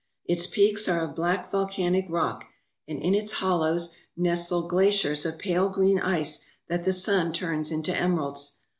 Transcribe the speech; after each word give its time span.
Its 0.25 0.47
peaks 0.47 0.87
are 0.89 1.01
of 1.01 1.15
black 1.15 1.51
volcanic 1.51 2.07
rock, 2.09 2.45
and 2.87 2.99
in 3.03 3.13
its 3.13 3.33
hollows 3.33 3.93
nestle 4.17 4.67
glaciers 4.67 5.27
of 5.27 5.37
pale 5.37 5.69
green 5.69 5.99
ice 5.99 6.43
that 6.69 6.85
the 6.85 6.91
sun 6.91 7.31
turns 7.31 7.71
into 7.71 7.95
emeralds. 7.95 8.55